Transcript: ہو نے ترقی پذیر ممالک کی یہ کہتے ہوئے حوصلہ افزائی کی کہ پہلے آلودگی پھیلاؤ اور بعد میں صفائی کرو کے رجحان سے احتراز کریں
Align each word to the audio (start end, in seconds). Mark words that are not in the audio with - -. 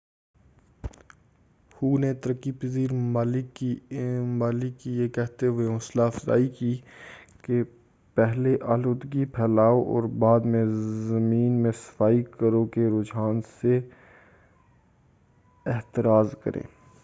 ہو 1.71 1.97
نے 1.97 2.13
ترقی 2.13 2.51
پذیر 2.51 2.93
ممالک 2.93 3.55
کی 4.79 4.91
یہ 4.91 5.07
کہتے 5.07 5.47
ہوئے 5.47 5.67
حوصلہ 5.67 6.01
افزائی 6.03 6.47
کی 6.49 6.75
کہ 7.41 7.61
پہلے 8.17 8.55
آلودگی 8.67 9.25
پھیلاؤ 9.25 9.81
اور 9.85 10.03
بعد 10.19 10.45
میں 10.45 11.71
صفائی 11.77 12.23
کرو 12.39 12.65
کے 12.65 12.87
رجحان 12.89 13.41
سے 13.61 13.79
احتراز 15.65 16.35
کریں 16.43 16.61